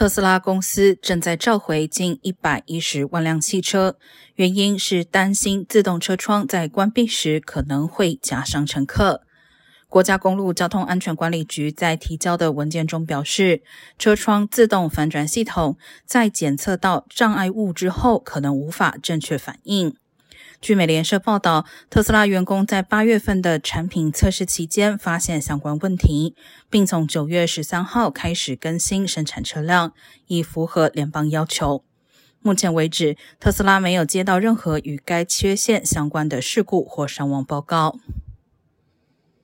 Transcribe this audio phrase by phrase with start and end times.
[0.00, 3.98] 特斯拉公司正在召回近一百一十万辆汽车，
[4.36, 9.20] 原因是担心自动车窗在关闭时可能会夹伤乘客。
[9.90, 13.62] 国家公路交通安全管理局在提交的文件中表示，
[13.98, 15.76] 车窗自动反转系统
[16.06, 19.94] 在检测到障碍物之后，可能无法正确反应。
[20.60, 26.36] 据美联社报道，特斯拉员工在八月份的产品测试期间发现相关问题，
[26.68, 29.94] 并从九月十三号开始更新生产车辆，
[30.26, 31.82] 以符合联邦要求。
[32.42, 37.98] 目前为止，特斯拉没有接到任何与该缺陷相关的事故或伤亡报告。